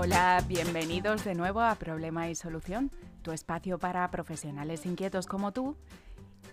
[0.00, 2.92] Hola, bienvenidos de nuevo a Problema y Solución,
[3.22, 5.74] tu espacio para profesionales inquietos como tú.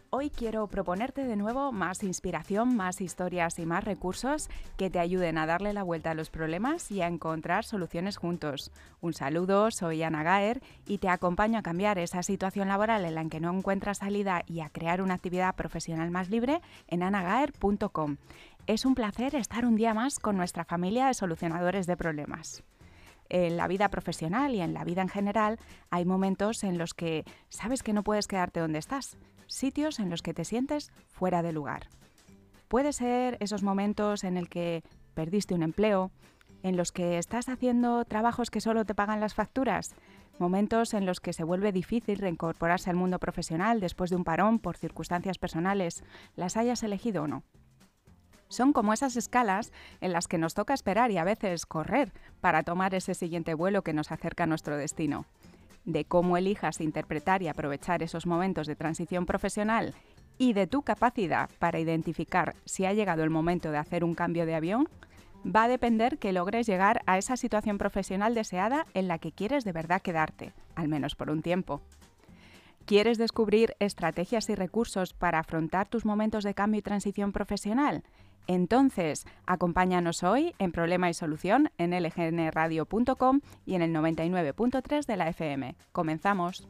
[0.09, 5.37] Hoy quiero proponerte de nuevo más inspiración, más historias y más recursos que te ayuden
[5.37, 8.71] a darle la vuelta a los problemas y a encontrar soluciones juntos.
[8.99, 13.25] Un saludo, soy Ana Gaer y te acompaño a cambiar esa situación laboral en la
[13.25, 18.17] que no encuentras salida y a crear una actividad profesional más libre en anagaer.com.
[18.65, 22.63] Es un placer estar un día más con nuestra familia de solucionadores de problemas
[23.29, 27.23] en la vida profesional y en la vida en general hay momentos en los que
[27.49, 29.17] sabes que no puedes quedarte donde estás,
[29.47, 31.87] sitios en los que te sientes fuera de lugar.
[32.67, 36.11] Puede ser esos momentos en el que perdiste un empleo,
[36.63, 39.95] en los que estás haciendo trabajos que solo te pagan las facturas,
[40.39, 44.59] momentos en los que se vuelve difícil reincorporarse al mundo profesional después de un parón
[44.59, 46.03] por circunstancias personales,
[46.35, 47.43] las hayas elegido o no.
[48.47, 52.63] Son como esas escalas en las que nos toca esperar y a veces correr para
[52.63, 55.25] tomar ese siguiente vuelo que nos acerca a nuestro destino.
[55.83, 59.93] De cómo elijas interpretar y aprovechar esos momentos de transición profesional
[60.37, 64.45] y de tu capacidad para identificar si ha llegado el momento de hacer un cambio
[64.45, 64.89] de avión,
[65.45, 69.63] va a depender que logres llegar a esa situación profesional deseada en la que quieres
[69.63, 71.81] de verdad quedarte, al menos por un tiempo.
[72.85, 78.03] ¿Quieres descubrir estrategias y recursos para afrontar tus momentos de cambio y transición profesional?
[78.47, 85.29] Entonces, acompáñanos hoy en Problema y Solución en lgnradio.com y en el 99.3 de la
[85.29, 85.75] FM.
[85.91, 86.67] Comenzamos.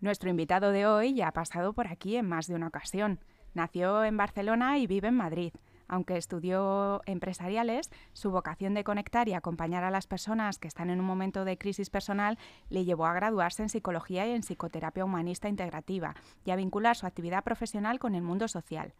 [0.00, 3.20] Nuestro invitado de hoy ya ha pasado por aquí en más de una ocasión.
[3.52, 5.52] Nació en Barcelona y vive en Madrid.
[5.88, 11.00] Aunque estudió empresariales, su vocación de conectar y acompañar a las personas que están en
[11.00, 12.38] un momento de crisis personal
[12.68, 17.06] le llevó a graduarse en psicología y en psicoterapia humanista integrativa y a vincular su
[17.06, 18.92] actividad profesional con el mundo social.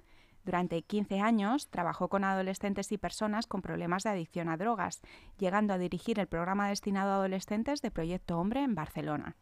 [0.47, 5.03] Durante 15 años trabajó con adolescentes y personas con problemas de adicción a drogas,
[5.37, 9.37] llegando a dirigir el programa destinado a adolescentes de Proyecto Hombre en Barcelona.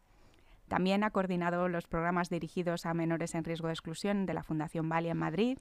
[0.67, 4.89] También ha coordinado los programas dirigidos a menores en riesgo de exclusión de la Fundación
[4.89, 5.59] Valia en Madrid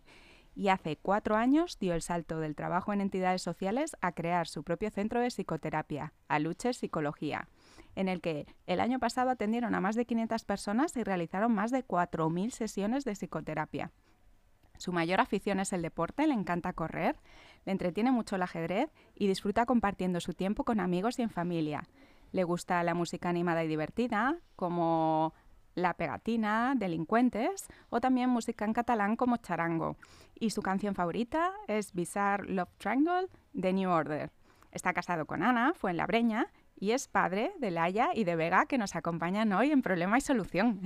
[0.57, 4.65] y hace cuatro años dio el salto del trabajo en entidades sociales a crear su
[4.65, 7.47] propio centro de psicoterapia, Aluche Psicología,
[7.95, 11.71] en el que el año pasado atendieron a más de 500 personas y realizaron más
[11.71, 13.93] de 4.000 sesiones de psicoterapia.
[14.79, 17.17] Su mayor afición es el deporte, le encanta correr,
[17.67, 21.85] le entretiene mucho el ajedrez y disfruta compartiendo su tiempo con amigos y en familia.
[22.33, 25.35] Le gusta la música animada y divertida, como
[25.77, 29.97] la Pegatina, Delincuentes o también música en catalán como Charango.
[30.35, 34.33] Y su canción favorita es Bizarre Love Triangle de New Order.
[34.73, 36.49] Está casado con Ana, fue en La Breña,
[36.79, 40.21] y es padre de Laia y de Vega que nos acompañan hoy en Problema y
[40.21, 40.81] Solución.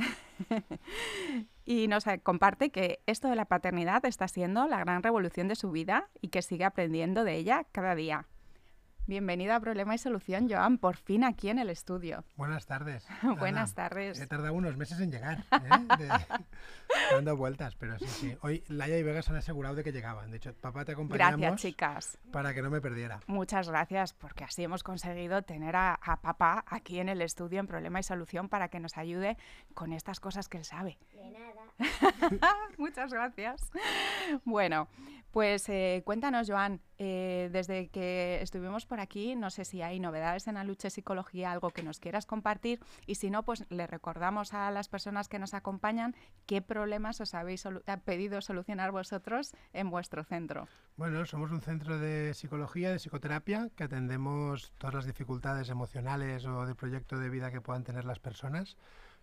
[1.65, 5.71] y nos comparte que esto de la paternidad está siendo la gran revolución de su
[5.71, 8.27] vida y que sigue aprendiendo de ella cada día.
[9.06, 12.25] Bienvenida a Problema y Solución, Joan, por fin aquí en el estudio.
[12.37, 13.06] Buenas tardes.
[13.38, 14.21] Buenas tardes.
[14.21, 16.09] He tardado unos meses en llegar, ¿eh?
[17.11, 18.37] dando vueltas, pero sí, sí.
[18.43, 20.31] Hoy Laia y Vega se han asegurado de que llegaban.
[20.31, 21.41] De hecho, papá te acompañamos.
[21.41, 22.19] Gracias, chicas.
[22.31, 23.21] Para que no me perdiera.
[23.27, 27.67] Muchas gracias, porque así hemos conseguido tener a, a papá aquí en el estudio en
[27.67, 29.37] Problema y Solución para que nos ayude
[29.75, 30.99] con estas cosas que él sabe.
[31.15, 31.61] De nada.
[32.78, 33.71] Muchas gracias.
[34.44, 34.88] Bueno,
[35.31, 40.49] pues eh, cuéntanos, Joan, eh, desde que estuvimos por aquí, no sé si hay novedades
[40.49, 44.53] en la lucha psicología, algo que nos quieras compartir, y si no, pues le recordamos
[44.53, 47.62] a las personas que nos acompañan qué problemas os habéis
[48.05, 50.67] pedido solucionar vosotros en vuestro centro.
[50.97, 56.67] Bueno, somos un centro de psicología, de psicoterapia, que atendemos todas las dificultades emocionales o
[56.67, 58.76] de proyecto de vida que puedan tener las personas.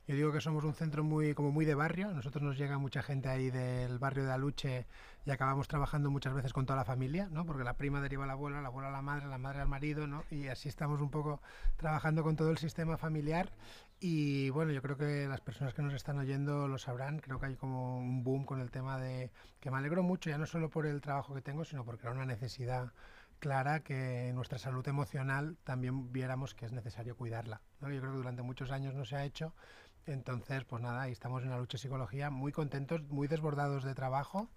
[0.07, 2.09] Yo digo que somos un centro muy como muy de barrio.
[2.13, 4.87] Nosotros nos llega mucha gente ahí del barrio de Aluche
[5.25, 7.45] y acabamos trabajando muchas veces con toda la familia, ¿no?
[7.45, 9.67] Porque la prima deriva a la abuela, la abuela a la madre, la madre al
[9.67, 10.23] marido, ¿no?
[10.31, 11.41] Y así estamos un poco
[11.75, 13.51] trabajando con todo el sistema familiar.
[13.99, 17.19] Y bueno, yo creo que las personas que nos están oyendo lo sabrán.
[17.19, 19.29] Creo que hay como un boom con el tema de
[19.59, 22.15] que me alegro mucho, ya no solo por el trabajo que tengo, sino porque era
[22.15, 22.93] una necesidad
[23.39, 27.61] clara que nuestra salud emocional también viéramos que es necesario cuidarla.
[27.81, 27.91] ¿no?
[27.91, 29.53] Yo creo que durante muchos años no se ha hecho
[30.07, 34.49] entonces, pues nada, ahí estamos en la lucha psicología, muy contentos, muy desbordados de trabajo,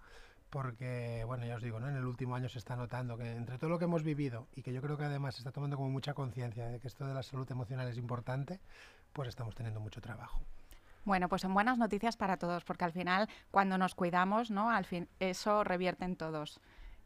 [0.49, 1.89] porque, bueno, ya os digo, ¿no?
[1.89, 4.63] en el último año se está notando que entre todo lo que hemos vivido y
[4.63, 7.13] que yo creo que además se está tomando como mucha conciencia de que esto de
[7.13, 8.59] la salud emocional es importante,
[9.13, 10.41] pues estamos teniendo mucho trabajo.
[11.03, 14.69] Bueno, pues son buenas noticias para todos, porque al final, cuando nos cuidamos, ¿no?
[14.69, 16.59] Al fin, eso revierte en todos.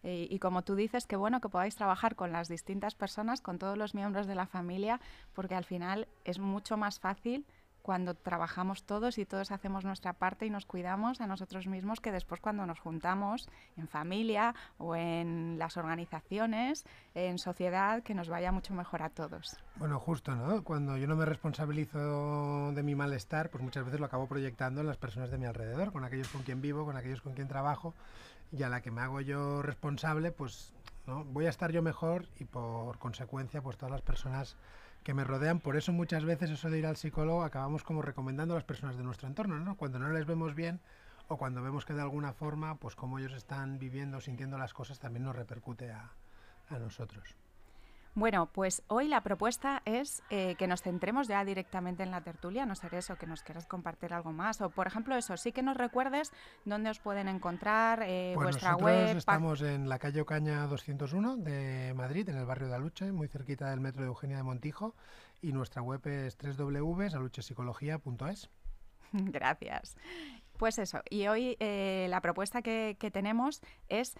[0.03, 3.75] y como tú dices, qué bueno que podáis trabajar con las distintas personas, con todos
[3.75, 4.99] los miembros de la familia,
[5.33, 7.45] porque al final es mucho más fácil
[7.85, 12.11] cuando trabajamos todos y todos hacemos nuestra parte y nos cuidamos a nosotros mismos que
[12.11, 13.47] después cuando nos juntamos
[13.77, 16.83] en familia o en las organizaciones,
[17.13, 19.59] en sociedad, que nos vaya mucho mejor a todos.
[19.75, 20.63] Bueno, justo, ¿no?
[20.63, 24.87] Cuando yo no me responsabilizo de mi malestar, pues muchas veces lo acabo proyectando en
[24.87, 27.93] las personas de mi alrededor, con aquellos con quien vivo, con aquellos con quien trabajo,
[28.51, 30.73] y a la que me hago yo responsable, pues
[31.05, 31.23] ¿no?
[31.23, 34.57] voy a estar yo mejor y por consecuencia, pues todas las personas
[35.05, 35.59] que me rodean.
[35.59, 38.97] Por eso muchas veces eso de ir al psicólogo acabamos como recomendando a las personas
[38.97, 39.77] de nuestro entorno, ¿no?
[39.77, 40.81] Cuando no les vemos bien
[41.27, 44.99] o cuando vemos que de alguna forma, pues como ellos están viviendo, sintiendo las cosas,
[44.99, 46.11] también nos repercute a,
[46.69, 47.35] a nosotros.
[48.15, 52.65] Bueno, pues hoy la propuesta es eh, que nos centremos ya directamente en la tertulia,
[52.65, 54.61] no ser eso, que nos quieras compartir algo más.
[54.61, 56.31] O, por ejemplo, eso, sí que nos recuerdes
[56.63, 59.17] dónde os pueden encontrar, eh, pues vuestra web.
[59.17, 63.69] Estamos en la calle Ocaña 201 de Madrid, en el barrio de Aluche, muy cerquita
[63.69, 64.95] del metro de Eugenia de Montijo.
[65.41, 68.49] Y nuestra web es www.aluchepsicología.es.
[69.11, 69.97] Gracias.
[70.57, 74.15] Pues eso, y hoy eh, la propuesta que, que, tenemos es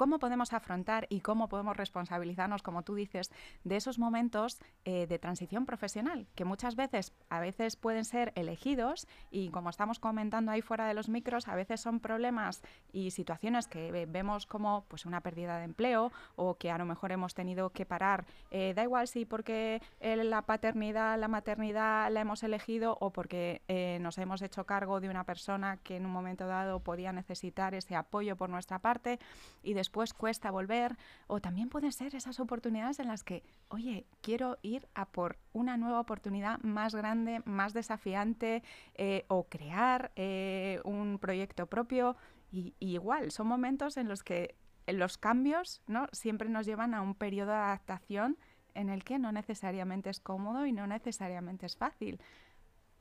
[0.00, 3.30] cómo podemos afrontar y cómo podemos responsabilizarnos, como tú dices,
[3.64, 9.06] de esos momentos eh, de transición profesional, que muchas veces, a veces pueden ser elegidos
[9.30, 12.62] y como estamos comentando ahí fuera de los micros, a veces son problemas
[12.94, 17.12] y situaciones que vemos como pues una pérdida de empleo o que a lo mejor
[17.12, 18.24] hemos tenido que parar.
[18.50, 23.60] Eh, da igual si porque eh, la paternidad, la maternidad la hemos elegido o porque
[24.00, 27.94] nos hemos hecho cargo de una persona que en un momento dado podía necesitar ese
[27.94, 29.18] apoyo por nuestra parte
[29.62, 30.96] y después después cuesta volver,
[31.26, 35.76] o también pueden ser esas oportunidades en las que, oye, quiero ir a por una
[35.76, 38.62] nueva oportunidad más grande, más desafiante,
[38.94, 42.16] eh, o crear eh, un proyecto propio.
[42.52, 44.54] Y, igual, son momentos en los que
[44.86, 46.06] los cambios ¿no?
[46.12, 48.38] siempre nos llevan a un periodo de adaptación
[48.74, 52.20] en el que no necesariamente es cómodo y no necesariamente es fácil.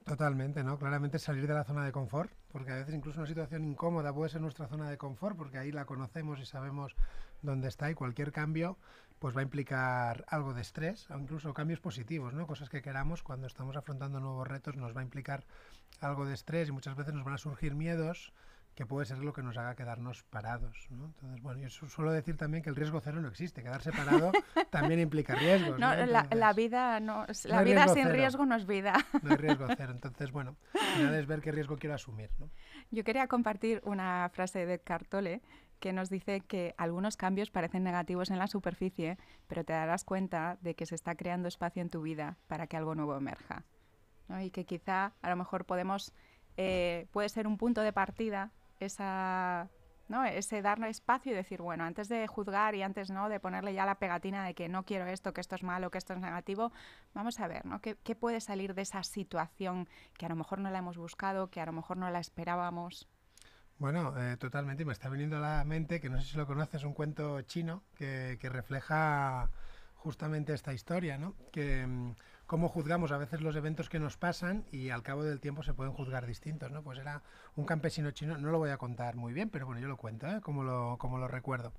[0.09, 0.79] Totalmente, ¿no?
[0.79, 4.31] Claramente salir de la zona de confort, porque a veces incluso una situación incómoda puede
[4.31, 6.95] ser nuestra zona de confort, porque ahí la conocemos y sabemos
[7.43, 8.79] dónde está y cualquier cambio
[9.19, 12.47] pues va a implicar algo de estrés, o incluso cambios positivos, ¿no?
[12.47, 15.43] Cosas que queramos cuando estamos afrontando nuevos retos nos va a implicar
[16.01, 18.33] algo de estrés y muchas veces nos van a surgir miedos,
[18.75, 20.87] que puede ser lo que nos haga quedarnos parados.
[20.89, 21.07] ¿no?
[21.07, 23.61] Entonces, bueno, yo suelo decir también que el riesgo cero no existe.
[23.61, 24.31] Quedarse parado
[24.71, 25.77] también implica riesgos.
[25.77, 28.93] No, la, vida, no, la vida sin riesgo no es vida.
[29.21, 29.91] No hay riesgo cero.
[29.91, 30.55] Entonces, bueno,
[30.95, 32.31] al es ver qué riesgo quiero asumir.
[32.39, 32.49] ¿no?
[32.89, 35.41] Yo quería compartir una frase de Cartole
[35.79, 39.17] que nos dice que algunos cambios parecen negativos en la superficie,
[39.47, 42.77] pero te darás cuenta de que se está creando espacio en tu vida para que
[42.77, 43.63] algo nuevo emerja.
[44.41, 46.13] Y que quizá a lo mejor podemos,
[46.57, 49.69] eh, puede ser un punto de partida esa,
[50.07, 50.25] ¿no?
[50.25, 53.29] ese darle espacio y decir, bueno, antes de juzgar y antes ¿no?
[53.29, 55.97] de ponerle ya la pegatina de que no quiero esto, que esto es malo, que
[55.97, 56.71] esto es negativo,
[57.13, 57.81] vamos a ver ¿no?
[57.81, 59.87] ¿Qué, qué puede salir de esa situación
[60.17, 63.07] que a lo mejor no la hemos buscado, que a lo mejor no la esperábamos.
[63.77, 64.83] Bueno, eh, totalmente.
[64.83, 67.83] Me está viniendo a la mente, que no sé si lo conoces, un cuento chino
[67.95, 69.49] que, que refleja
[69.95, 71.35] justamente esta historia, ¿no?
[71.51, 72.15] Que mm,
[72.49, 75.75] cómo juzgamos a veces los eventos que nos pasan y al cabo del tiempo se
[75.75, 76.81] pueden juzgar distintos, ¿no?
[76.81, 77.21] Pues era
[77.55, 80.25] un campesino chino, no lo voy a contar muy bien, pero bueno, yo lo cuento,
[80.25, 80.41] ¿eh?
[80.41, 81.73] Como lo, como lo recuerdo.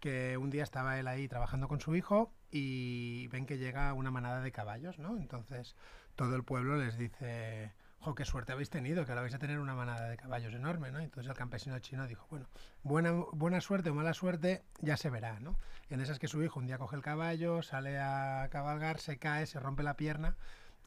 [0.00, 4.10] Que un día estaba él ahí trabajando con su hijo y ven que llega una
[4.10, 5.18] manada de caballos, ¿no?
[5.18, 5.76] Entonces
[6.14, 7.74] todo el pueblo les dice,
[8.14, 11.00] qué suerte habéis tenido, que ahora vais a tener una manada de caballos enorme, ¿no?
[11.00, 12.46] Entonces el campesino chino dijo, bueno,
[12.82, 15.58] buena, buena suerte o mala suerte ya se verá, ¿no?
[15.90, 19.46] En esas que su hijo un día coge el caballo, sale a cabalgar, se cae,
[19.46, 20.36] se rompe la pierna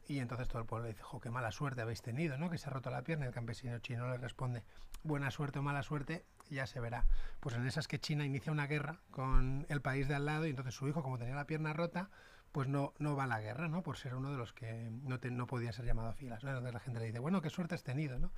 [0.09, 2.49] y entonces todo el pueblo le dice, jo, qué mala suerte habéis tenido, ¿no?
[2.49, 3.27] Que se ha roto la pierna.
[3.27, 4.63] El campesino chino le responde,
[5.03, 7.05] buena suerte o mala suerte, ya se verá.
[7.39, 10.49] Pues en esas que China inicia una guerra con el país de al lado y
[10.49, 12.09] entonces su hijo, como tenía la pierna rota,
[12.51, 13.83] pues no, no va a la guerra, ¿no?
[13.83, 16.53] Por ser uno de los que no, no podía ser llamado a filas, ¿no?
[16.53, 18.31] Donde la gente le dice, bueno, qué suerte has tenido, ¿no?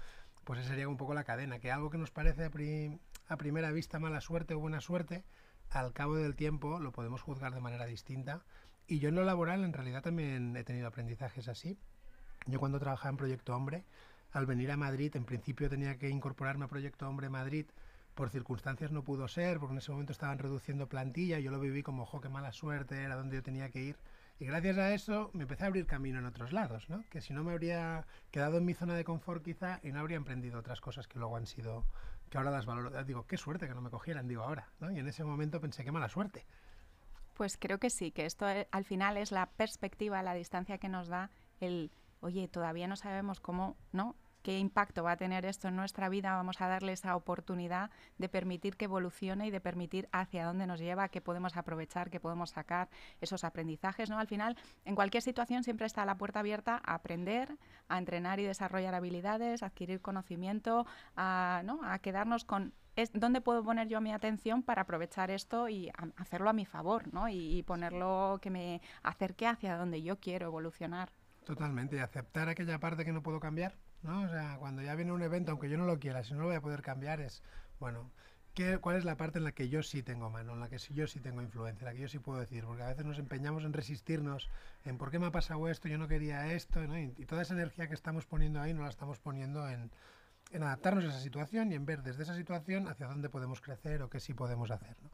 [0.43, 3.99] Pues esa sería un poco la cadena, que algo que nos parece a, primera vista
[3.99, 5.23] mala suerte o buena suerte,
[5.69, 8.43] al cabo del tiempo lo podemos juzgar de manera distinta.
[8.87, 11.77] Y yo en lo laboral en realidad también he tenido aprendizajes así.
[12.47, 13.85] Yo cuando trabajaba en Proyecto Hombre,
[14.31, 17.67] al venir a Madrid, en principio tenía que incorporarme a Proyecto Hombre Madrid
[18.15, 21.83] por circunstancias no pudo ser, porque en ese momento estaban reduciendo plantilla, yo lo viví
[21.83, 23.95] como, jo, qué mala suerte, era donde yo tenía que ir.
[24.39, 27.03] Y gracias a eso me empecé a abrir camino en otros lados, ¿no?
[27.11, 30.17] Que si no me habría quedado en mi zona de confort quizá y no habría
[30.17, 31.85] emprendido otras cosas que luego han sido,
[32.29, 33.03] que ahora las valoro.
[33.03, 34.91] Digo, qué suerte que no me cogieran, digo ahora, ¿no?
[34.91, 36.45] Y en ese momento pensé, qué mala suerte.
[37.35, 40.89] Pues creo que sí, que esto eh, al final es la perspectiva, la distancia que
[40.89, 44.15] nos da el, oye, todavía no sabemos cómo, ¿no?
[44.41, 48.29] Qué impacto va a tener esto en nuestra vida, vamos a darle esa oportunidad de
[48.29, 52.51] permitir que evolucione y de permitir hacia dónde nos lleva, qué podemos aprovechar, qué podemos
[52.51, 54.09] sacar, esos aprendizajes.
[54.09, 54.19] ¿no?
[54.19, 57.57] Al final, en cualquier situación siempre está la puerta abierta a aprender,
[57.87, 61.79] a entrenar y desarrollar habilidades, a adquirir conocimiento, a, ¿no?
[61.83, 66.49] a quedarnos con es dónde puedo poner yo mi atención para aprovechar esto y hacerlo
[66.49, 67.29] a mi favor, ¿no?
[67.29, 71.09] Y, y, ponerlo que me acerque hacia donde yo quiero evolucionar.
[71.45, 74.23] Totalmente, y aceptar aquella parte que no puedo cambiar, ¿no?
[74.23, 76.47] O sea, cuando ya viene un evento, aunque yo no lo quiera, si no lo
[76.47, 77.43] voy a poder cambiar, es,
[77.79, 78.11] bueno,
[78.53, 80.77] ¿qué, ¿cuál es la parte en la que yo sí tengo mano, en la que
[80.77, 82.63] yo sí tengo influencia, en la que yo sí puedo decir?
[82.65, 84.49] Porque a veces nos empeñamos en resistirnos,
[84.85, 86.97] en por qué me ha pasado esto, yo no quería esto, ¿no?
[86.97, 89.91] y, y toda esa energía que estamos poniendo ahí no la estamos poniendo en,
[90.51, 94.01] en adaptarnos a esa situación y en ver desde esa situación hacia dónde podemos crecer
[94.01, 94.95] o qué sí podemos hacer.
[95.01, 95.09] ¿no?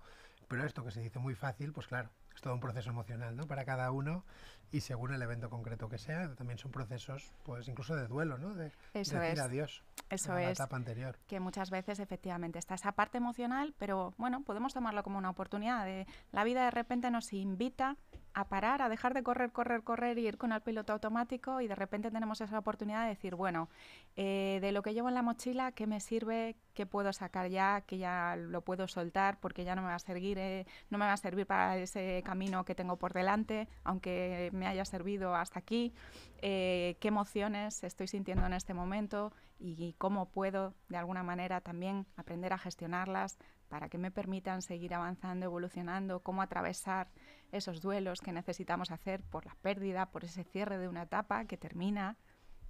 [0.48, 3.48] Pero esto que se dice muy fácil, pues claro, es todo un proceso emocional ¿no?
[3.48, 4.24] para cada uno
[4.72, 8.54] y según el evento concreto que sea, también son procesos, pues incluso de duelo, ¿no?
[8.54, 9.40] De, Eso decir es.
[9.40, 10.60] adiós Eso a la es.
[10.60, 11.18] etapa anterior.
[11.28, 15.86] Que muchas veces efectivamente está esa parte emocional, pero bueno, podemos tomarlo como una oportunidad.
[15.86, 17.96] De, la vida de repente nos invita
[18.34, 21.68] a parar, a dejar de correr, correr, correr y ir con el piloto automático y
[21.68, 23.68] de repente tenemos esa oportunidad de decir, bueno,
[24.16, 26.56] eh, de lo que llevo en la mochila, ¿qué me sirve?
[26.76, 27.82] ¿Qué puedo sacar ya?
[27.82, 31.06] ¿Que ya lo puedo soltar porque ya no me va a servir, eh, no me
[31.06, 35.60] va a servir para ese camino que tengo por delante, aunque me haya servido hasta
[35.60, 35.94] aquí?
[36.42, 39.32] Eh, ¿Qué emociones estoy sintiendo en este momento?
[39.60, 43.38] y cómo puedo de alguna manera también aprender a gestionarlas
[43.70, 47.12] para que me permitan seguir avanzando, evolucionando, cómo atravesar
[47.52, 51.58] esos duelos que necesitamos hacer por la pérdida, por ese cierre de una etapa que
[51.58, 52.18] termina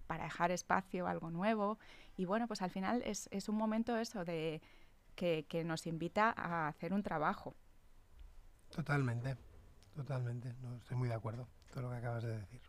[0.07, 1.77] para dejar espacio a algo nuevo.
[2.15, 4.61] Y bueno, pues al final es, es un momento eso de
[5.15, 7.55] que, que, nos invita a hacer un trabajo.
[8.69, 9.35] Totalmente,
[9.97, 10.53] totalmente.
[10.61, 12.61] No, estoy muy de acuerdo con lo que acabas de decir.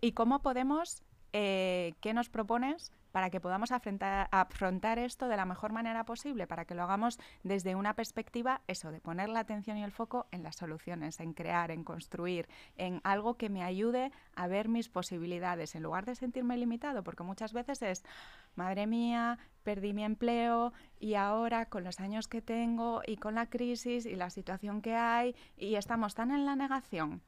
[0.00, 5.72] ¿Y cómo podemos, eh, qué nos propones para que podamos afrontar, esto de la mejor
[5.72, 9.84] manera posible, para que lo hagamos desde una perspectiva, eso, de poner la atención y
[9.84, 14.48] el foco en las soluciones, en crear, en construir, en algo que me ayude a
[14.48, 18.04] ver mis posibilidades, en lugar de sentirme limitado, porque muchas veces es,
[18.56, 23.46] madre mía, perdí mi empleo y ahora con los años que tengo y con la
[23.46, 27.22] crisis y la situación que hay y estamos tan en la negación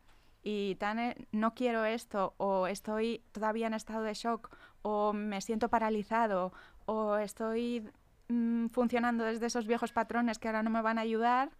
[0.48, 5.68] y tan no quiero esto o estoy todavía en estado de shock o me siento
[5.68, 6.52] paralizado
[6.84, 7.90] o estoy
[8.28, 11.50] mmm, funcionando desde esos viejos patrones que ahora no me van a ayudar,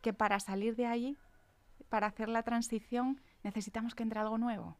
[0.00, 1.16] que para salir de ahí,
[1.88, 4.76] para hacer la transición, necesitamos que entre algo nuevo.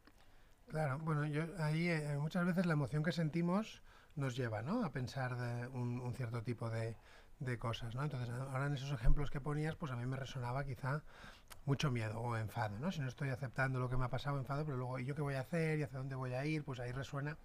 [0.67, 1.23] Claro, bueno,
[1.61, 3.83] ahí eh, muchas veces la emoción que sentimos
[4.17, 4.85] nos lleva ¿no?
[4.85, 6.97] a pensar de un, cierto tipo de,
[7.41, 8.03] de cosas, ¿no?
[8.03, 11.03] Entonces, ahora en esos ejemplos que ponías, pues a mí me resonaba quizá
[11.65, 12.93] mucho miedo o enfado, ¿no?
[12.93, 15.23] Si no estoy aceptando lo que me ha pasado, enfado, pero luego, ¿y yo qué
[15.23, 15.79] voy a hacer?
[15.79, 16.65] ¿Y hacia dónde voy a ir?
[16.65, 17.37] Pues ahí resuena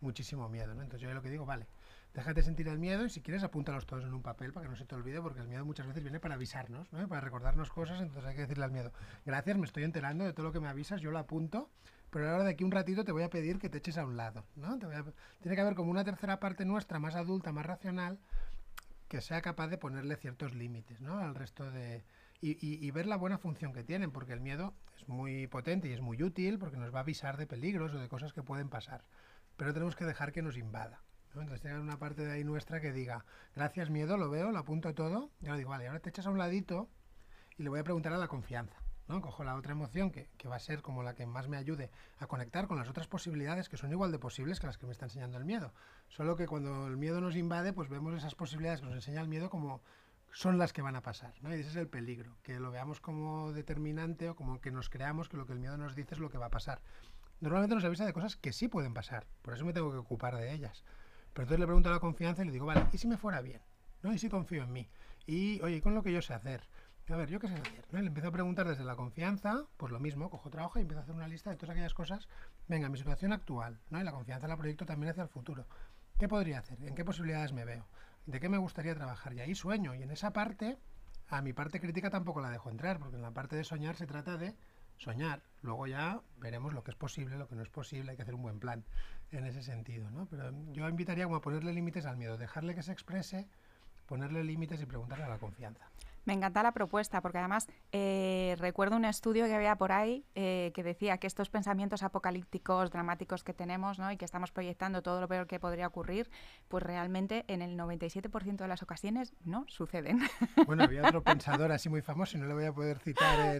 [0.00, 0.82] muchísimo miedo, ¿no?
[0.82, 1.66] Entonces yo lo que digo, vale,
[2.14, 4.76] déjate sentir el miedo y si quieres apúntalos todos en un papel para que no
[4.76, 7.06] se te olvide, porque el miedo muchas veces viene para avisarnos, ¿no?
[7.08, 8.92] Para recordarnos cosas, entonces hay que decirle al miedo,
[9.24, 11.70] gracias, me estoy enterando de todo lo que me avisas, yo lo apunto,
[12.10, 14.16] pero ahora de aquí un ratito te voy a pedir que te eches a un
[14.16, 14.78] lado, ¿no?
[14.78, 18.18] Tiene que haber como una tercera parte nuestra, más adulta, más racional,
[19.10, 21.18] que sea capaz de ponerle ciertos límites ¿no?
[21.18, 22.04] al resto de...
[22.42, 25.92] Y, y, ver la buena función que tienen, porque el miedo es muy potente y
[25.92, 28.70] es muy útil porque nos va a avisar de peligros o de cosas que pueden
[28.70, 29.04] pasar,
[29.58, 31.02] pero tenemos que dejar que nos invada.
[31.30, 34.94] Entonces tiene una parte de ahí nuestra que diga, gracias miedo, lo veo, lo apunto
[34.94, 36.88] todo, y ahora digo, vale, ahora te echas a un ladito
[37.56, 38.76] y le voy a preguntar a la confianza.
[39.06, 39.20] ¿no?
[39.20, 41.90] Cojo la otra emoción que, que, va a ser como la que más me ayude
[42.18, 44.92] a conectar con las otras posibilidades que son igual de posibles que las que me
[44.92, 45.72] está enseñando el miedo.
[46.08, 49.28] Solo que cuando el miedo nos invade, pues vemos esas posibilidades que nos enseña el
[49.28, 49.82] miedo como
[50.32, 51.34] son las que van a pasar.
[51.42, 51.54] ¿no?
[51.54, 55.28] Y ese es el peligro, que lo veamos como determinante o como que nos creamos
[55.28, 56.80] que lo que el miedo nos dice es lo que va a pasar.
[57.40, 60.36] Normalmente nos avisa de cosas que sí pueden pasar, por eso me tengo que ocupar
[60.36, 60.84] de ellas.
[61.32, 63.60] Pero entonces le pregunto la confianza y le digo, vale, ¿y si me fuera bien?
[64.02, 64.12] ¿No?
[64.12, 64.88] ¿Y si confío en mí?
[65.26, 66.62] Y, oye, con lo que yo sé hacer?
[67.08, 67.84] A ver, yo qué sé hacer.
[67.90, 68.00] ¿no?
[68.00, 71.02] Le empiezo a preguntar desde la confianza, pues lo mismo, cojo trabajo y empiezo a
[71.02, 72.28] hacer una lista de todas aquellas cosas.
[72.68, 74.00] Venga, mi situación actual, ¿no?
[74.00, 75.66] Y la confianza la proyecto también hacia el futuro.
[76.18, 76.78] ¿Qué podría hacer?
[76.84, 77.88] ¿En qué posibilidades me veo?
[78.26, 79.32] ¿De qué me gustaría trabajar?
[79.32, 79.94] Y ahí sueño.
[79.94, 80.78] Y en esa parte,
[81.28, 84.06] a mi parte crítica tampoco la dejo entrar, porque en la parte de soñar se
[84.06, 84.54] trata de
[85.00, 85.42] soñar.
[85.62, 88.34] Luego ya veremos lo que es posible, lo que no es posible, hay que hacer
[88.34, 88.84] un buen plan
[89.32, 90.26] en ese sentido, ¿no?
[90.26, 93.48] Pero yo invitaría como a ponerle límites al miedo, dejarle que se exprese,
[94.06, 95.90] ponerle límites y preguntarle a la confianza.
[96.24, 100.70] Me encanta la propuesta porque además eh, recuerdo un estudio que había por ahí eh,
[100.74, 104.12] que decía que estos pensamientos apocalípticos, dramáticos que tenemos ¿no?
[104.12, 106.30] y que estamos proyectando todo lo peor que podría ocurrir,
[106.68, 110.20] pues realmente en el 97% de las ocasiones no suceden.
[110.66, 113.56] Bueno, había otro pensador así muy famoso y no le voy a poder citar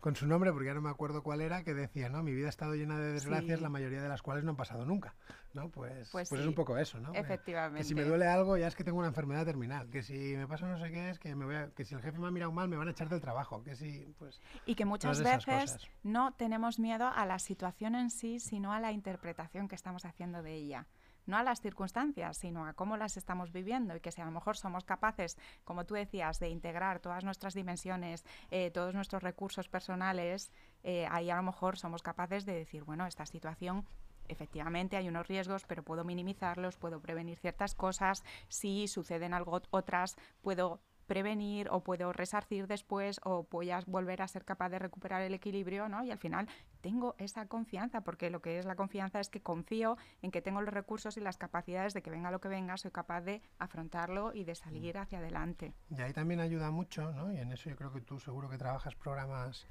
[0.00, 2.22] con su nombre porque ya no me acuerdo cuál era, que decía, ¿no?
[2.22, 4.84] Mi vida ha estado llena de desgracias, la mayoría de las cuales no han pasado
[4.84, 5.14] nunca.
[5.52, 5.68] ¿no?
[5.70, 7.12] Pues, pues, pues es un poco eso, ¿no?
[7.12, 7.78] Efectivamente.
[7.78, 10.46] Que si me duele algo ya es que tengo una enfermedad terminal, que si me
[10.46, 12.52] pasa no sé qué es, que, me voy que si el jefe me ha mirado
[12.52, 14.40] mal me van a echar del trabajo, que si, pues...
[14.66, 18.92] Y que muchas veces no tenemos miedo a la situación en sí, sino a la
[18.92, 20.86] interpretación que estamos haciendo de ella
[21.26, 24.30] no a las circunstancias, sino a cómo las estamos viviendo y que si a lo
[24.30, 29.68] mejor somos capaces, como tú decías, de integrar todas nuestras dimensiones, eh, todos nuestros recursos
[29.68, 30.50] personales,
[30.82, 33.86] eh, ahí a lo mejor somos capaces de decir, bueno, esta situación
[34.30, 40.16] efectivamente hay unos riesgos, pero puedo minimizarlos, puedo prevenir ciertas cosas, si suceden algo otras,
[40.40, 45.22] puedo prevenir o puedo resarcir después o voy a volver a ser capaz de recuperar
[45.22, 46.04] el equilibrio, ¿no?
[46.04, 46.46] Y al final
[46.82, 50.60] tengo esa confianza, porque lo que es la confianza es que confío en que tengo
[50.60, 54.32] los recursos y las capacidades de que venga lo que venga, soy capaz de afrontarlo
[54.32, 55.74] y de salir hacia adelante.
[55.90, 57.32] Y ahí también ayuda mucho, ¿no?
[57.32, 59.66] Y en eso yo creo que tú seguro que trabajas programas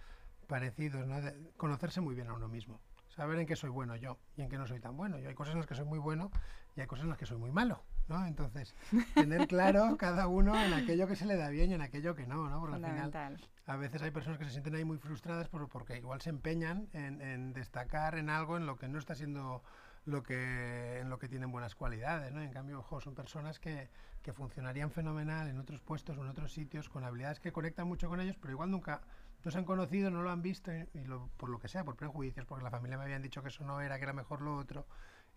[0.47, 1.21] parecidos, ¿no?
[1.21, 4.49] De conocerse muy bien a uno mismo saber en qué soy bueno yo y en
[4.49, 5.17] qué no soy tan bueno.
[5.19, 6.31] Yo hay cosas en las que soy muy bueno
[6.75, 8.25] y hay cosas en las que soy muy malo, ¿no?
[8.25, 8.75] Entonces,
[9.13, 12.27] tener claro cada uno en aquello que se le da bien y en aquello que
[12.27, 12.59] no, ¿no?
[12.59, 13.37] Porque al final
[13.67, 16.89] a veces hay personas que se sienten ahí muy frustradas por, porque igual se empeñan
[16.93, 19.63] en, destacar en algo en lo que no está siendo
[20.05, 22.41] lo que en lo que tienen buenas cualidades, ¿no?
[22.41, 23.89] En cambio, ojo, son personas que,
[24.23, 28.09] que funcionarían fenomenal en otros puestos o en otros sitios con habilidades que conectan mucho
[28.09, 29.01] con ellos, pero igual nunca
[29.43, 31.05] no se han conocido, no lo han visto, y
[31.37, 33.81] por lo que sea, por prejuicios, porque la familia me habían dicho que eso no
[33.81, 34.85] era, que era mejor lo otro,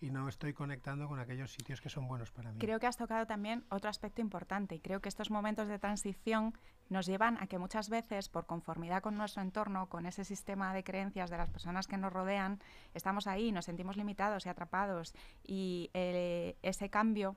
[0.02, 2.58] y no estoy conectando con aquellos sitios que son buenos para mí.
[2.58, 6.54] Creo que has tocado también otro aspecto importante, y creo que estos momentos de transición
[6.88, 10.82] nos llevan a que muchas veces, por conformidad con nuestro entorno, con ese sistema de
[10.82, 12.60] creencias de las personas que nos rodean,
[12.94, 17.36] estamos ahí, nos sentimos limitados y atrapados, y eh, ese cambio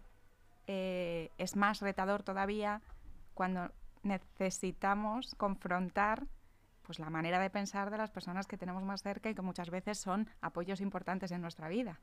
[0.66, 2.82] eh, es más retador todavía
[3.36, 6.28] cuando necesitamos confrontar
[6.82, 9.72] pues la manera de pensar de las personas que tenemos más cerca y que muchas
[9.72, 12.00] veces son apoyos importantes en nuestra vida.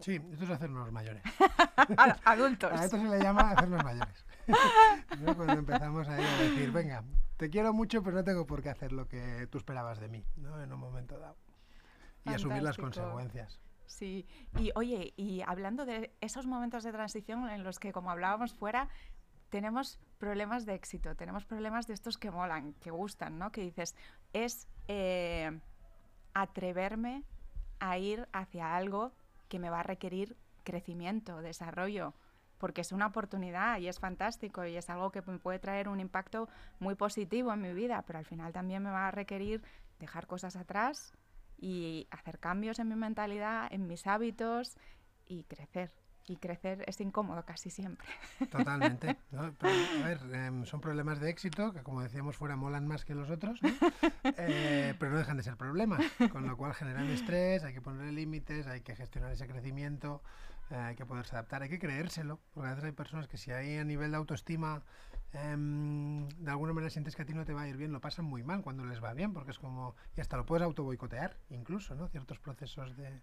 [0.00, 1.22] Sí, esto es hacernos mayores.
[2.24, 2.72] Adultos.
[2.72, 4.24] A esto se le llama hacernos mayores.
[5.36, 7.04] Cuando empezamos a decir, venga,
[7.36, 10.24] te quiero mucho, pero no tengo por qué hacer lo que tú esperabas de mí,
[10.36, 10.60] ¿no?
[10.62, 11.36] En un momento dado.
[12.24, 13.60] Y asumir las consecuencias.
[13.86, 14.26] Sí,
[14.58, 18.88] y oye, y hablando de esos momentos de transición en los que, como hablábamos fuera,
[19.48, 23.50] tenemos problemas de éxito, tenemos problemas de estos que molan, que gustan, ¿no?
[23.50, 23.96] Que dices,
[24.32, 25.58] es eh,
[26.34, 27.24] atreverme
[27.80, 29.12] a ir hacia algo
[29.48, 32.14] que me va a requerir crecimiento, desarrollo,
[32.58, 36.00] porque es una oportunidad y es fantástico y es algo que me puede traer un
[36.00, 39.62] impacto muy positivo en mi vida, pero al final también me va a requerir
[39.98, 41.12] dejar cosas atrás
[41.56, 44.76] y hacer cambios en mi mentalidad, en mis hábitos
[45.26, 45.92] y crecer
[46.30, 48.06] y crecer es incómodo casi siempre.
[48.50, 49.16] Totalmente.
[49.32, 53.30] a ver, em, son problemas de éxito que, como decíamos fuera, molan más que los
[53.30, 53.60] otros,
[54.24, 58.12] eh, pero no dejan de ser problemas, con lo cual generan estrés, hay que ponerle
[58.12, 60.22] límites, hay que gestionar ese crecimiento,
[60.70, 63.50] eh, hay que poderse adaptar, hay que creérselo, porque a veces hay personas que si
[63.50, 64.82] hay a nivel de autoestima
[65.32, 68.00] em, de alguna manera sientes que a ti no te va a ir bien, lo
[68.00, 70.84] pasan muy mal cuando les va bien, porque es como, y hasta lo puedes auto
[70.84, 72.08] boicotear, incluso, ¿no?
[72.08, 73.20] Ciertos procesos de,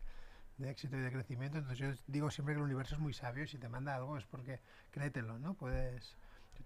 [0.57, 1.57] de éxito y de crecimiento.
[1.57, 4.17] Entonces yo digo siempre que el universo es muy sabio y si te manda algo
[4.17, 4.59] es porque
[4.91, 5.53] créetelo, ¿no?
[5.53, 6.15] Puedes...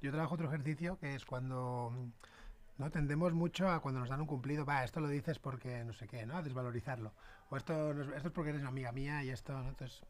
[0.01, 1.93] Yo trabajo otro ejercicio que es cuando...
[2.77, 2.89] ¿no?
[2.91, 6.07] Tendemos mucho a cuando nos dan un cumplido, va, esto lo dices porque no sé
[6.07, 6.37] qué, ¿no?
[6.37, 7.13] A desvalorizarlo.
[7.49, 9.67] O esto, esto es porque eres una amiga mía y esto, ¿no?
[9.67, 10.01] Entonces,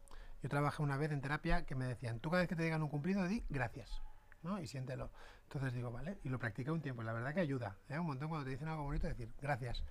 [0.42, 2.82] yo trabajé una vez en terapia que me decían, tú cada vez que te digan
[2.82, 4.00] un cumplido, di gracias,
[4.42, 4.60] ¿no?
[4.60, 5.10] Y siéntelo.
[5.44, 7.02] Entonces digo, vale, y lo practiqué un tiempo.
[7.02, 7.98] La verdad que ayuda, ¿eh?
[7.98, 9.82] Un montón cuando te dicen algo bonito, decir gracias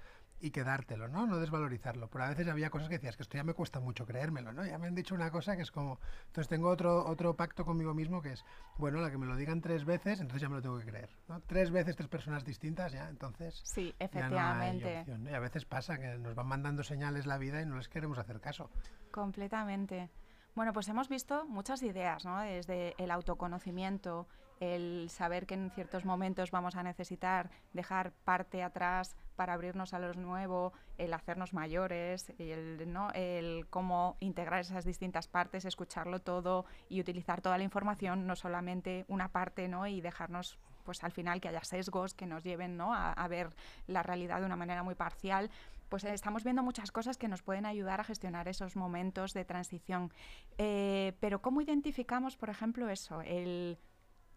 [0.42, 1.28] y quedártelo, ¿no?
[1.28, 2.10] No desvalorizarlo.
[2.10, 4.66] Pero a veces había cosas que decías que esto ya me cuesta mucho creérmelo, ¿no?
[4.66, 6.00] Ya me han dicho una cosa que es como...
[6.28, 8.46] Entonces tengo otro, otro pacto conmigo mismo que es,
[8.78, 11.10] bueno, la que me lo digan tres veces, entonces ya me lo tengo que creer,
[11.28, 11.42] ¿no?
[11.42, 13.62] Tres veces, tres personas distintas, ya, entonces...
[13.64, 15.06] Sí, efectivamente.
[15.08, 18.18] Y a veces pasa que nos van mandando señales la vida y no les queremos
[18.18, 18.70] hacer caso.
[19.12, 20.10] Completamente.
[20.56, 22.40] Bueno, pues hemos visto muchas ideas, ¿no?
[22.40, 24.28] Desde el autoconocimiento,
[24.60, 30.00] el saber que en ciertos momentos vamos a necesitar dejar parte atrás para abrirnos a
[30.00, 33.10] lo nuevo, el hacernos mayores, el, ¿no?
[33.14, 39.06] el cómo integrar esas distintas partes, escucharlo todo y utilizar toda la información, no solamente
[39.08, 39.88] una parte, ¿no?
[39.88, 42.94] y dejarnos pues al final que haya sesgos que nos lleven ¿no?
[42.94, 43.56] a, ver
[43.88, 45.50] la realidad de una manera muy parcial
[45.88, 50.14] pues estamos viendo muchas cosas que nos pueden ayudar a gestionar esos momentos de transición.
[50.60, 53.22] Eh, pero ¿cómo identificamos, por ejemplo, eso?
[53.22, 53.80] El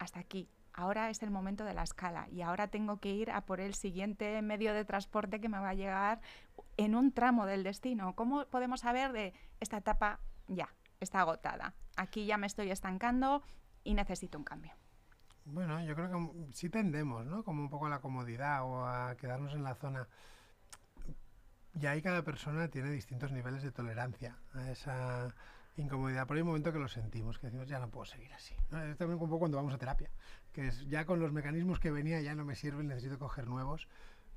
[0.03, 3.45] hasta aquí, ahora es el momento de la escala y ahora tengo que ir a
[3.45, 6.21] por el siguiente medio de transporte que me va a llegar
[6.77, 8.15] en un tramo del destino.
[8.15, 11.73] ¿Cómo podemos saber de esta etapa ya está agotada?
[11.95, 13.43] Aquí ya me estoy estancando
[13.83, 14.73] y necesito un cambio.
[15.45, 17.43] Bueno, yo creo que sí tendemos, ¿no?
[17.43, 20.07] Como un poco a la comodidad o a quedarnos en la zona.
[21.73, 25.33] Y ahí cada persona tiene distintos niveles de tolerancia a esa
[25.77, 26.25] incomodidad.
[26.27, 28.55] Pero hay un momento que lo sentimos, que decimos, ya no puedo seguir así.
[28.55, 30.09] Es también un poco cuando vamos a terapia,
[30.51, 33.87] que es ya con los mecanismos que venía ya no me sirven, necesito coger nuevos.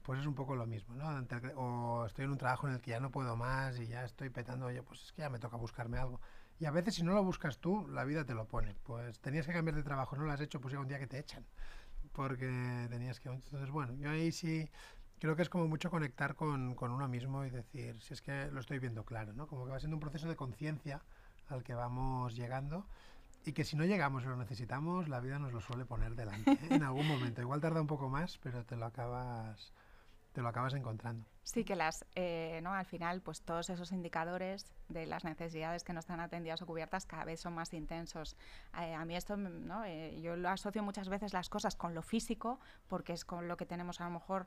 [0.02, 1.08] Pues es un poco lo mismo, ¿no?
[1.56, 4.30] O estoy en un trabajo en el que ya no puedo más y ya estoy
[4.30, 6.20] petando, oye, pues es que ya me toca buscarme algo.
[6.60, 8.76] Y a veces si no lo buscas tú, la vida te lo pone.
[8.84, 11.08] Pues tenías que cambiar de trabajo, no lo has hecho, pues llega un día que
[11.08, 11.44] te echan.
[12.12, 12.46] Porque
[12.88, 13.30] tenías que...
[13.30, 14.70] Entonces, bueno, yo ahí sí
[15.18, 18.46] creo que es como mucho conectar con, con uno mismo y decir, si es que
[18.52, 19.46] lo estoy viendo claro, ¿no?
[19.48, 21.02] Como que va siendo un proceso de conciencia
[21.48, 22.86] al que vamos llegando
[23.44, 26.52] y que si no llegamos y lo necesitamos, la vida nos lo suele poner delante
[26.52, 26.68] ¿eh?
[26.70, 27.40] en algún momento.
[27.40, 29.72] Igual tarda un poco más, pero te lo acabas,
[30.36, 31.24] te lo acabas encontrando.
[31.44, 32.74] Sí, que las, eh, ¿no?
[32.74, 37.06] al final, pues todos esos indicadores de las necesidades que no están atendidas o cubiertas
[37.06, 38.36] cada vez son más intensos.
[38.78, 39.82] Eh, a mí esto, ¿no?
[39.84, 43.56] Eh, yo lo asocio muchas veces las cosas con lo físico, porque es con lo
[43.56, 44.44] que tenemos a lo mejor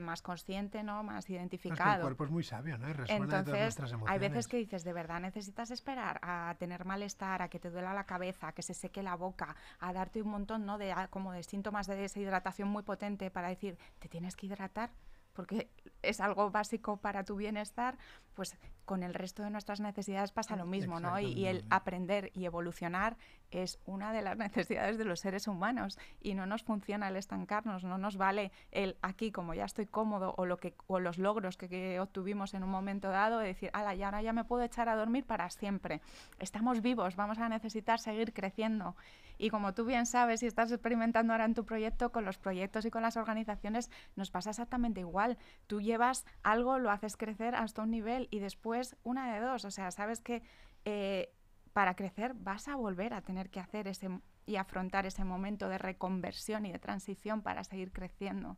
[0.00, 1.02] más consciente, ¿no?
[1.02, 1.96] Más identificado.
[1.96, 2.88] el cuerpo es muy sabio, ¿no?
[2.88, 4.12] Y resuena Entonces, todas nuestras emociones.
[4.22, 7.92] hay veces que dices, de verdad necesitas esperar a tener malestar, a que te duela
[7.92, 10.78] la cabeza, a que se seque la boca, a darte un montón, ¿no?
[10.78, 14.90] De, como de síntomas de deshidratación muy potente para decir, te tienes que hidratar
[15.36, 15.68] porque
[16.02, 17.98] es algo básico para tu bienestar,
[18.34, 21.18] pues con el resto de nuestras necesidades pasa lo mismo, ¿no?
[21.18, 23.16] Y, y, el aprender y evolucionar
[23.50, 27.82] es una de las necesidades de los seres humanos y no nos funciona el estancarnos,
[27.82, 31.56] no nos vale el aquí como ya estoy cómodo o lo que o los logros
[31.56, 34.62] que, que obtuvimos en un momento dado de decir, ala, ya ahora ya me puedo
[34.62, 36.00] echar a dormir para siempre.
[36.38, 38.94] Estamos vivos, vamos a necesitar seguir creciendo
[39.38, 42.84] y como tú bien sabes y estás experimentando ahora en tu proyecto, con los proyectos
[42.84, 45.38] y con las organizaciones nos pasa exactamente igual.
[45.66, 49.64] Tú llevas algo, lo haces crecer hasta un nivel y después una de dos.
[49.64, 50.42] O sea, sabes que
[50.84, 51.32] eh,
[51.72, 54.10] para crecer vas a volver a tener que hacer ese
[54.46, 58.56] y afrontar ese momento de reconversión y de transición para seguir creciendo.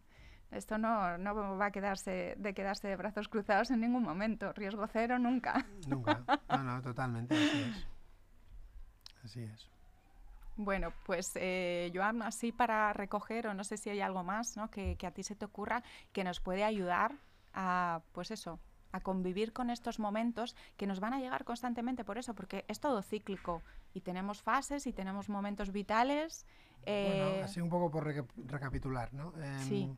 [0.50, 4.52] Esto no, no va a quedarse de quedarse de brazos cruzados en ningún momento.
[4.52, 5.66] Riesgo cero nunca.
[5.86, 6.24] Nunca.
[6.48, 7.34] No, no, totalmente.
[7.34, 7.86] Así es.
[9.24, 9.77] Así es.
[10.58, 14.70] Bueno, pues eh, Joan, así para recoger, o no sé si hay algo más ¿no?
[14.70, 17.14] que, que, a ti se te ocurra, que nos puede ayudar
[17.54, 18.58] a, pues eso,
[18.90, 22.80] a convivir con estos momentos que nos van a llegar constantemente por eso, porque es
[22.80, 23.62] todo cíclico
[23.94, 26.44] y tenemos fases y tenemos momentos vitales.
[26.84, 27.24] Eh...
[27.24, 29.32] Bueno, así un poco por re recapitular, ¿no?
[29.60, 29.88] Sí.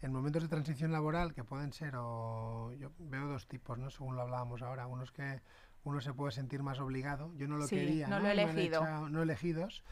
[0.00, 3.90] En momentos de transición laboral que pueden ser, o yo veo dos tipos, ¿no?
[3.90, 5.42] Según lo hablábamos ahora, unos que
[5.84, 7.32] uno se puede sentir más obligado.
[7.36, 8.22] Yo no lo sí, quería, no, ¿no?
[8.22, 8.80] lo he elegido.
[8.80, 9.82] Echado, no elegidos.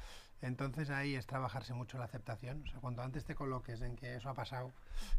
[0.40, 2.62] Entonces ahí es trabajarse mucho la aceptación.
[2.62, 4.72] O sea, cuando antes te coloques en que eso ha pasado,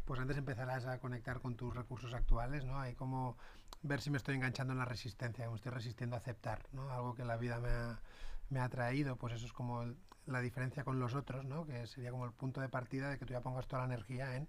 [0.06, 2.80] pues antes empezarás a conectar con tus recursos actuales, ¿no?
[2.80, 3.38] Hay como
[3.82, 6.90] ver si me estoy enganchando en la resistencia, me estoy resistiendo a aceptar, ¿no?
[6.92, 8.00] Algo que la vida me ha,
[8.50, 11.66] me ha traído, pues eso es como el, la diferencia con los otros, ¿no?
[11.66, 14.36] Que sería como el punto de partida de que tú ya pongas toda la energía
[14.38, 14.48] en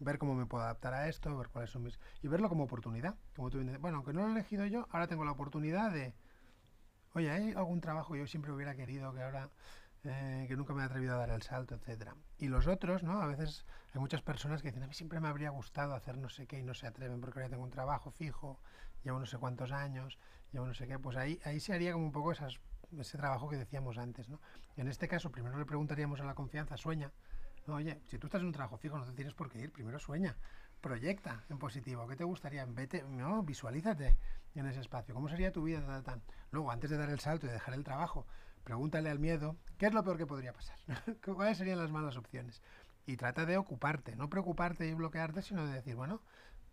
[0.00, 2.00] ver cómo me puedo adaptar a esto, ver cuáles son mis...
[2.22, 3.14] y verlo como oportunidad.
[3.36, 6.14] Como tú dices, bueno, aunque no lo he elegido yo, ahora tengo la oportunidad de,
[7.14, 9.50] oye, hay algún trabajo que yo siempre hubiera querido, que ahora,
[10.04, 12.16] eh, que nunca me he atrevido a dar el salto, etcétera.
[12.38, 13.20] Y los otros, ¿no?
[13.20, 16.30] A veces hay muchas personas que dicen, a mí siempre me habría gustado hacer no
[16.30, 18.58] sé qué y no se atreven porque ahora tengo un trabajo fijo,
[19.04, 20.18] llevo no sé cuántos años,
[20.52, 22.58] llevo no sé qué, pues ahí, ahí se haría como un poco esas,
[22.98, 24.40] ese trabajo que decíamos antes, ¿no?
[24.76, 27.12] En este caso, primero le preguntaríamos a la confianza, sueña,
[27.74, 29.72] oye, si tú estás en un trabajo fijo, no te tienes por qué ir.
[29.72, 30.36] Primero sueña,
[30.80, 32.06] proyecta en positivo.
[32.08, 32.64] ¿Qué te gustaría?
[32.66, 34.16] Vete, no, visualízate
[34.54, 35.14] en ese espacio.
[35.14, 35.80] ¿Cómo sería tu vida?
[35.80, 36.22] Ta, ta, ta.
[36.50, 38.26] Luego, antes de dar el salto y dejar el trabajo,
[38.64, 40.76] pregúntale al miedo, ¿qué es lo peor que podría pasar?
[41.24, 42.62] ¿Cuáles serían las malas opciones?
[43.06, 46.22] Y trata de ocuparte, no preocuparte y bloquearte, sino de decir, bueno,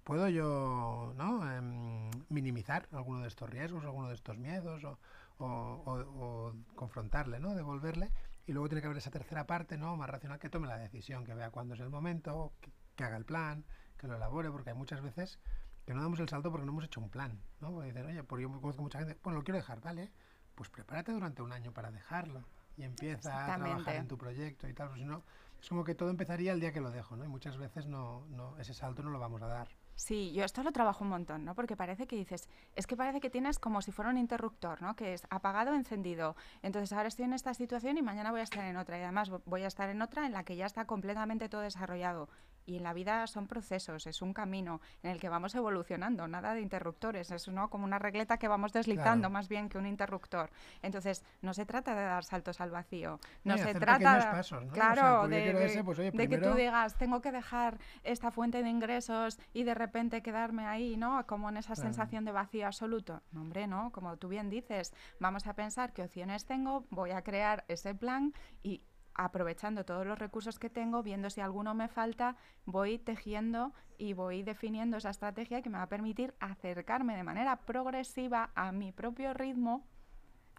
[0.03, 1.49] ¿puedo yo ¿no?
[1.51, 4.97] Eh, minimizar alguno de estos riesgos, alguno de estos miedos o,
[5.39, 7.55] o confrontarle, ¿no?
[7.55, 8.11] devolverle?
[8.47, 9.95] Y luego tiene que haber esa tercera parte, ¿no?
[9.95, 13.17] Más racional, que tome la decisión, que vea cuándo es el momento, que, que, haga
[13.17, 13.65] el plan,
[13.97, 15.39] que lo elabore, porque hay muchas veces
[15.85, 17.71] que no damos el salto porque no hemos hecho un plan, ¿no?
[17.71, 20.11] Porque dicen, oye, porque yo conozco mucha gente, bueno, lo quiero dejar, ¿vale?
[20.55, 22.43] Pues prepárate durante un año para dejarlo
[22.75, 25.23] y empieza a trabajar en tu proyecto y tal, pues si no,
[25.61, 27.23] es como que todo empezaría el día que lo dejo, ¿no?
[27.23, 29.69] Y muchas veces no, no, ese salto no lo vamos a dar.
[29.97, 31.55] Sí, yo esto lo trabajo un montón, ¿no?
[31.55, 34.95] Porque parece que dices, es que parece que tienes como si fuera un interruptor, ¿no?
[34.95, 36.35] Que es apagado, encendido.
[36.61, 38.99] Entonces ahora estoy en esta situación y mañana voy a estar en otra.
[38.99, 42.29] Y además voy a estar en otra en la que ya está completamente todo desarrollado.
[42.67, 46.53] Y en la vida son procesos, es un camino en el que vamos evolucionando, nada
[46.53, 47.69] de interruptores, es ¿no?
[47.69, 50.51] como una regleta que vamos deslizando más bien que un interruptor.
[50.81, 55.97] Entonces, no se trata de dar saltos al vacío, no se trata, claro, de, pues,
[55.97, 60.65] de que tú digas, tengo que dejar esta fuente de ingresos y de repente quedarme
[60.65, 61.25] ahí, ¿no?
[61.25, 63.21] Como en esa sensación de vacío absoluto.
[63.31, 67.21] No, hombre, no, como tú bien dices, vamos a pensar qué opciones tengo, voy a
[67.21, 68.83] crear ese plan y
[69.17, 74.43] aprovechando todos los recursos que tengo, viendo si alguno me falta, voy tejiendo y voy
[74.43, 79.33] definiendo esa estrategia que me va a permitir acercarme de manera progresiva a mi propio
[79.33, 79.85] ritmo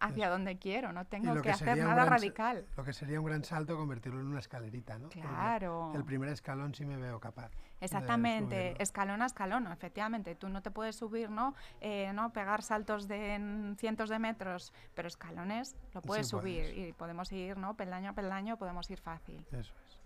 [0.00, 2.66] hacia donde quiero, no tengo que, hacer nada radical.
[2.76, 5.08] Lo que sería un gran salto convertirlo en una escalerita, ¿no?
[5.08, 5.92] Claro.
[5.94, 7.50] el primer escalón sí me veo capaz.
[7.80, 10.34] Exactamente, escalón a escalón, efectivamente.
[10.34, 11.54] Tú no te puedes subir, ¿no?
[11.80, 12.32] Eh, ¿no?
[12.32, 17.74] Pegar saltos de cientos de metros, pero escalones lo puedes subir y podemos ir, ¿no?
[17.74, 19.46] Peldaño a peldaño podemos ir fácil.
[19.52, 19.98] Eso es.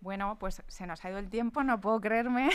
[0.00, 2.48] Bueno, pues se nos ha ido el tiempo, no puedo creerme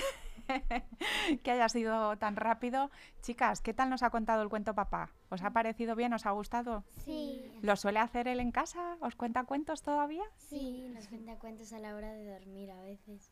[1.43, 2.89] que haya sido tan rápido.
[3.21, 5.12] Chicas, ¿qué tal nos ha contado el cuento papá?
[5.29, 6.12] ¿Os ha parecido bien?
[6.13, 6.84] ¿Os ha gustado?
[7.03, 7.51] Sí.
[7.62, 8.97] ¿Lo suele hacer él en casa?
[8.99, 10.23] ¿Os cuenta cuentos todavía?
[10.38, 13.31] Sí, nos cuenta cuentos a la hora de dormir a veces.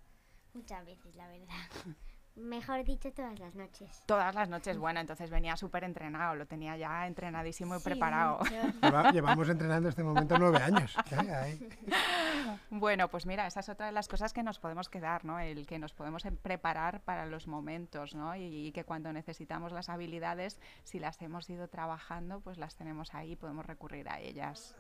[0.54, 1.48] Muchas veces, la verdad.
[2.36, 4.02] Mejor dicho, todas las noches.
[4.08, 8.40] Todas las noches, bueno, entonces venía súper entrenado, lo tenía ya entrenadísimo y preparado.
[9.14, 10.96] llevamos entrenando este momento nueve años.
[12.72, 15.40] bueno, pues mira, esa es otra de las cosas que nos podemos quedar, ¿no?
[15.40, 18.36] El que nos podemos em, preparar para los momentos, ¿no?
[18.36, 23.14] Y, y, que cuando necesitamos las habilidades, si las hemos ido trabajando, pues las tenemos
[23.14, 24.76] ahí, podemos recurrir a ellas.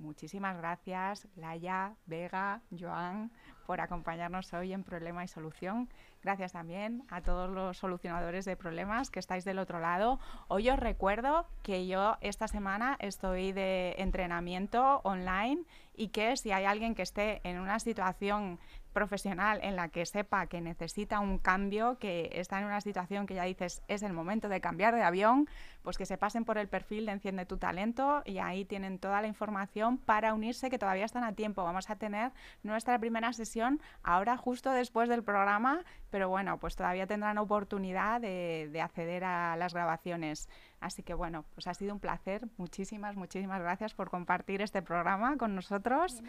[0.00, 3.30] Muchísimas gracias, Laia, Vega, Joan,
[3.66, 5.90] por acompañarnos hoy en Problema y Solución.
[6.22, 10.18] Gracias también a todos los solucionadores de problemas que estáis del otro lado.
[10.48, 16.64] Hoy os recuerdo que yo esta semana estoy de entrenamiento online y que si hay
[16.64, 18.58] alguien que esté en una situación
[18.92, 23.34] profesional en la que sepa que necesita un cambio, que está en una situación que
[23.34, 25.48] ya dices es el momento de cambiar de avión,
[25.82, 29.20] pues que se pasen por el perfil de Enciende tu Talento y ahí tienen toda
[29.20, 31.64] la información para unirse, que todavía están a tiempo.
[31.64, 37.06] Vamos a tener nuestra primera sesión ahora justo después del programa, pero bueno, pues todavía
[37.06, 40.48] tendrán oportunidad de, de acceder a las grabaciones.
[40.80, 42.48] Así que bueno, pues ha sido un placer.
[42.56, 46.22] Muchísimas, muchísimas gracias por compartir este programa con nosotros.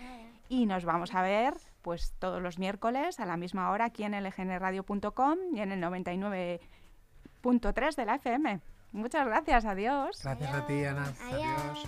[0.50, 4.12] Y nos vamos a ver pues todos los miércoles a la misma hora aquí en
[4.12, 8.60] lgnradio.com y en el 99.3 de la FM.
[8.92, 10.20] Muchas gracias, adiós.
[10.24, 11.14] Gracias a ti, Ana.
[11.30, 11.88] adiós.